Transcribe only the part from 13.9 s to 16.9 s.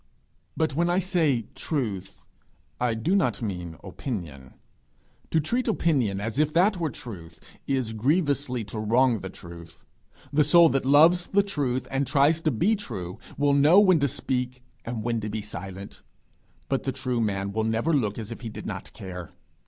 to speak and when to be silent; but